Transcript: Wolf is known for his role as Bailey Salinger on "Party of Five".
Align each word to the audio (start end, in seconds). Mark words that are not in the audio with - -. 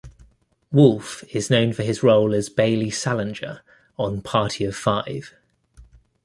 Wolf 0.71 1.23
is 1.29 1.51
known 1.51 1.73
for 1.73 1.83
his 1.83 2.01
role 2.01 2.33
as 2.33 2.49
Bailey 2.49 2.89
Salinger 2.89 3.61
on 3.99 4.23
"Party 4.23 4.65
of 4.65 4.75
Five". 4.75 5.35